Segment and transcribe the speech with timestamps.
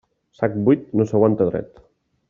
[0.39, 1.83] Sac buit no s'aguanta dret.